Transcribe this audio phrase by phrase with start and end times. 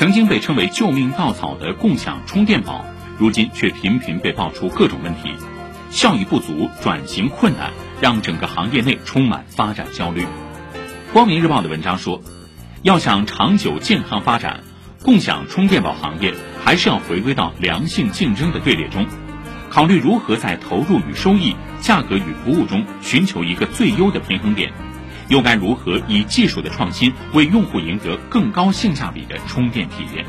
[0.00, 2.86] 曾经被称为救命稻草的共享充电宝，
[3.18, 5.34] 如今却频频被爆出各种问题，
[5.90, 10.24] 效益不足、转型困难，让整个行业内充满发展焦虑。
[11.12, 12.22] 光明日报的文章说，
[12.80, 14.64] 要想长久健康发展，
[15.02, 16.32] 共享充电宝行业
[16.64, 19.06] 还是要回归到良性竞争的队列中，
[19.68, 24.72] 考虑如何在投入与收益、价格与服务中寻求一个最优的平衡点。
[25.30, 30.26] 又该如何以技术的创新为用户赢得更高性价比的充电体验？